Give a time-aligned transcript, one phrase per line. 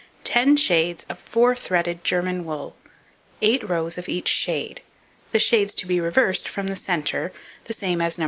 [0.23, 2.75] Ten shades of four threaded German wool,
[3.43, 4.81] 8 rows of each shade,
[5.31, 7.31] the shades to be reversed from the centre
[7.65, 8.19] the same as No.